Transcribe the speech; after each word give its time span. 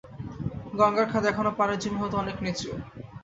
গঙ্গার 0.79 1.07
খাদ 1.11 1.23
এখনও 1.27 1.51
পাড়ের 1.57 1.79
জমি 1.81 1.97
হতে 2.01 2.15
অনেক 2.21 2.37
নীচু। 2.45 2.69